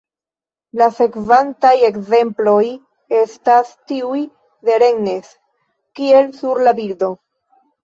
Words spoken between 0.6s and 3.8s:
La sekvantaj ekzemploj estas